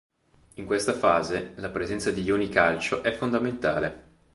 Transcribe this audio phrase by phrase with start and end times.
[0.55, 4.09] In questa fase, la presenza di ioni calcio è fondamentale.